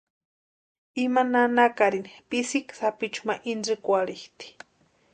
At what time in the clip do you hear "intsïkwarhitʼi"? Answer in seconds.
3.51-4.47